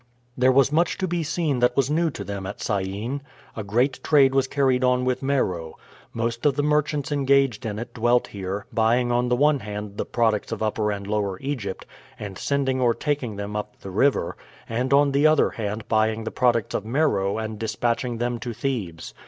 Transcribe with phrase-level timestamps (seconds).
[0.35, 3.21] There was much to be seen that was new to them at Syene.
[3.55, 5.77] A great trade was carried on with Meroe.
[6.11, 10.05] Most of the merchants engaged in it dwelt here, buying on the one hand the
[10.07, 11.85] products of Upper and Lower Egypt
[12.17, 14.35] and sending or taking them up the river,
[14.67, 19.13] and on the other hand buying the products of Meroe and dispatching them to Thebes.